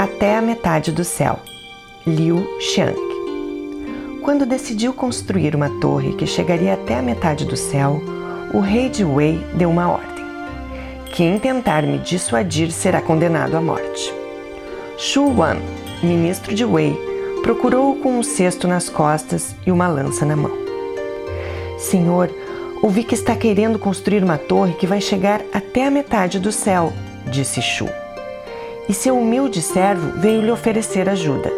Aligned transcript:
até 0.00 0.38
a 0.38 0.40
metade 0.40 0.92
do 0.92 1.04
céu. 1.04 1.38
Liu 2.06 2.58
Xiang. 2.58 2.96
Quando 4.22 4.46
decidiu 4.46 4.94
construir 4.94 5.54
uma 5.54 5.68
torre 5.78 6.14
que 6.14 6.26
chegaria 6.26 6.72
até 6.72 6.96
a 6.96 7.02
metade 7.02 7.44
do 7.44 7.54
céu, 7.54 8.00
o 8.54 8.60
rei 8.60 8.88
de 8.88 9.04
Wei 9.04 9.44
deu 9.52 9.68
uma 9.68 9.90
ordem. 9.90 10.24
Quem 11.12 11.38
tentar 11.38 11.82
me 11.82 11.98
dissuadir 11.98 12.70
será 12.70 13.02
condenado 13.02 13.54
à 13.58 13.60
morte. 13.60 14.10
Shu 14.96 15.36
Wan, 15.36 15.58
ministro 16.02 16.54
de 16.54 16.64
Wei, 16.64 16.96
procurou-o 17.42 17.96
com 17.96 18.20
um 18.20 18.22
cesto 18.22 18.66
nas 18.66 18.88
costas 18.88 19.54
e 19.66 19.70
uma 19.70 19.86
lança 19.86 20.24
na 20.24 20.34
mão. 20.34 20.56
Senhor, 21.76 22.30
ouvi 22.82 23.04
que 23.04 23.14
está 23.14 23.36
querendo 23.36 23.78
construir 23.78 24.24
uma 24.24 24.38
torre 24.38 24.72
que 24.72 24.86
vai 24.86 25.02
chegar 25.02 25.42
até 25.52 25.86
a 25.86 25.90
metade 25.90 26.40
do 26.40 26.50
céu, 26.50 26.90
disse 27.30 27.60
Shu. 27.60 27.99
E 28.90 28.92
seu 28.92 29.16
humilde 29.16 29.62
servo 29.62 30.18
veio 30.18 30.42
lhe 30.42 30.50
oferecer 30.50 31.08
ajuda. 31.08 31.48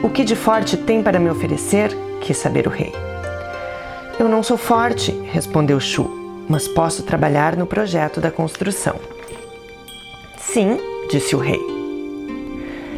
O 0.00 0.08
que 0.08 0.22
de 0.22 0.36
forte 0.36 0.76
tem 0.76 1.02
para 1.02 1.18
me 1.18 1.28
oferecer? 1.28 1.90
quis 2.20 2.36
saber 2.36 2.68
o 2.68 2.70
rei. 2.70 2.92
Eu 4.16 4.28
não 4.28 4.40
sou 4.40 4.56
forte, 4.56 5.10
respondeu 5.32 5.80
Shu, 5.80 6.08
mas 6.48 6.68
posso 6.68 7.02
trabalhar 7.02 7.56
no 7.56 7.66
projeto 7.66 8.20
da 8.20 8.30
construção. 8.30 8.94
Sim, 10.38 10.78
disse 11.10 11.34
o 11.34 11.40
rei. 11.40 11.60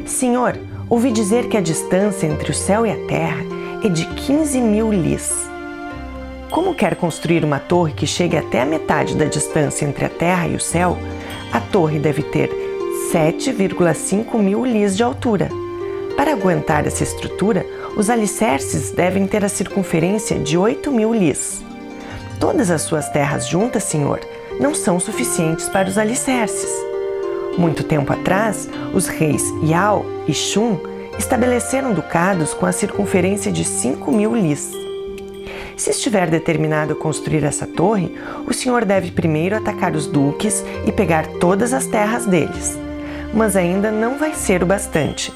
Senhor, 0.04 0.58
ouvi 0.86 1.10
dizer 1.10 1.48
que 1.48 1.56
a 1.56 1.62
distância 1.62 2.26
entre 2.26 2.50
o 2.50 2.54
céu 2.54 2.84
e 2.84 2.90
a 2.90 3.06
terra 3.06 3.42
é 3.82 3.88
de 3.88 4.04
15 4.04 4.60
mil 4.60 4.92
lis. 4.92 5.48
Como 6.50 6.74
quer 6.74 6.94
construir 6.96 7.46
uma 7.46 7.60
torre 7.60 7.94
que 7.94 8.06
chegue 8.06 8.36
até 8.36 8.60
a 8.60 8.66
metade 8.66 9.16
da 9.16 9.24
distância 9.24 9.86
entre 9.86 10.04
a 10.04 10.10
terra 10.10 10.46
e 10.48 10.54
o 10.54 10.60
céu, 10.60 10.98
a 11.50 11.60
torre 11.60 11.98
deve 11.98 12.22
ter 12.22 12.65
7,5 13.16 14.38
mil 14.38 14.62
lis 14.62 14.94
de 14.94 15.02
altura. 15.02 15.48
Para 16.18 16.32
aguentar 16.32 16.86
essa 16.86 17.02
estrutura, 17.02 17.64
os 17.96 18.10
alicerces 18.10 18.90
devem 18.90 19.26
ter 19.26 19.42
a 19.42 19.48
circunferência 19.48 20.38
de 20.38 20.58
8 20.58 20.92
mil 20.92 21.14
lis. 21.14 21.64
Todas 22.38 22.70
as 22.70 22.82
suas 22.82 23.08
terras 23.08 23.48
juntas, 23.48 23.84
senhor, 23.84 24.20
não 24.60 24.74
são 24.74 25.00
suficientes 25.00 25.66
para 25.66 25.88
os 25.88 25.96
alicerces. 25.96 26.70
Muito 27.56 27.84
tempo 27.84 28.12
atrás, 28.12 28.68
os 28.92 29.06
reis 29.06 29.42
Yao 29.64 30.04
e 30.28 30.34
Shun 30.34 30.78
estabeleceram 31.18 31.94
ducados 31.94 32.52
com 32.52 32.66
a 32.66 32.72
circunferência 32.72 33.50
de 33.50 33.64
5 33.64 34.12
mil 34.12 34.36
lis. 34.36 34.72
Se 35.74 35.88
estiver 35.88 36.28
determinado 36.28 36.92
a 36.92 36.96
construir 36.96 37.44
essa 37.44 37.66
torre, 37.66 38.14
o 38.46 38.52
senhor 38.52 38.84
deve 38.84 39.10
primeiro 39.10 39.56
atacar 39.56 39.96
os 39.96 40.06
duques 40.06 40.62
e 40.86 40.92
pegar 40.92 41.26
todas 41.40 41.72
as 41.72 41.86
terras 41.86 42.26
deles. 42.26 42.84
Mas 43.32 43.56
ainda 43.56 43.90
não 43.90 44.18
vai 44.18 44.34
ser 44.34 44.62
o 44.62 44.66
bastante. 44.66 45.32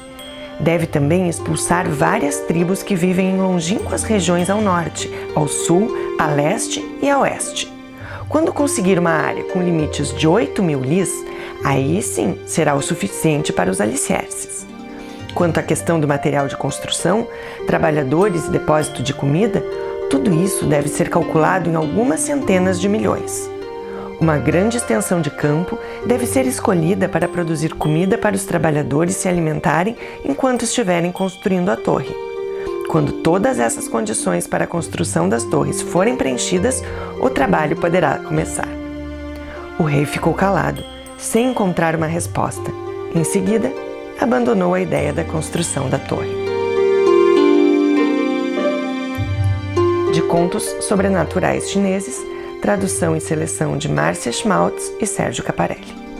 Deve 0.59 0.85
também 0.85 1.27
expulsar 1.27 1.89
várias 1.89 2.39
tribos 2.41 2.83
que 2.83 2.95
vivem 2.95 3.31
em 3.31 3.37
longínquas 3.37 4.03
regiões 4.03 4.49
ao 4.49 4.61
norte, 4.61 5.09
ao 5.35 5.47
sul, 5.47 6.15
a 6.19 6.27
leste 6.27 6.83
e 7.01 7.09
a 7.09 7.19
oeste. 7.19 7.71
Quando 8.29 8.53
conseguir 8.53 8.97
uma 8.97 9.11
área 9.11 9.43
com 9.45 9.61
limites 9.61 10.15
de 10.15 10.27
8 10.27 10.63
mil 10.63 10.79
lis, 10.81 11.11
Aí 11.63 12.01
sim 12.01 12.39
será 12.45 12.73
o 12.75 12.81
suficiente 12.81 13.53
para 13.53 13.69
os 13.69 13.79
alicerces. 13.79 14.65
Quanto 15.35 15.59
à 15.59 15.63
questão 15.63 15.99
do 15.99 16.07
material 16.07 16.47
de 16.47 16.57
construção, 16.57 17.27
trabalhadores 17.67 18.47
e 18.47 18.51
depósito 18.51 19.03
de 19.03 19.13
comida, 19.13 19.63
tudo 20.09 20.33
isso 20.33 20.65
deve 20.65 20.89
ser 20.89 21.09
calculado 21.09 21.69
em 21.69 21.75
algumas 21.75 22.19
centenas 22.19 22.81
de 22.81 22.89
milhões. 22.89 23.49
Uma 24.21 24.37
grande 24.37 24.77
extensão 24.77 25.19
de 25.19 25.31
campo 25.31 25.79
deve 26.05 26.27
ser 26.27 26.45
escolhida 26.45 27.09
para 27.09 27.27
produzir 27.27 27.73
comida 27.73 28.19
para 28.19 28.35
os 28.35 28.45
trabalhadores 28.45 29.15
se 29.15 29.27
alimentarem 29.27 29.97
enquanto 30.23 30.61
estiverem 30.61 31.11
construindo 31.11 31.69
a 31.69 31.75
torre. 31.75 32.15
Quando 32.87 33.13
todas 33.23 33.59
essas 33.59 33.87
condições 33.87 34.45
para 34.45 34.65
a 34.65 34.67
construção 34.67 35.27
das 35.27 35.43
torres 35.43 35.81
forem 35.81 36.15
preenchidas, 36.15 36.83
o 37.19 37.31
trabalho 37.31 37.75
poderá 37.77 38.19
começar. 38.19 38.67
O 39.79 39.83
rei 39.83 40.05
ficou 40.05 40.35
calado 40.35 40.83
sem 41.17 41.49
encontrar 41.49 41.95
uma 41.95 42.05
resposta. 42.05 42.71
Em 43.15 43.23
seguida, 43.23 43.73
abandonou 44.19 44.75
a 44.75 44.81
ideia 44.81 45.11
da 45.11 45.23
construção 45.23 45.89
da 45.89 45.97
torre. 45.97 46.29
De 50.13 50.21
contos 50.21 50.63
sobrenaturais 50.81 51.71
chineses, 51.71 52.30
tradução 52.61 53.15
e 53.17 53.19
seleção 53.19 53.75
de 53.75 53.89
Márcia 53.89 54.31
Schmaltz 54.31 54.93
e 55.01 55.05
Sérgio 55.07 55.43
Caparelli. 55.43 56.10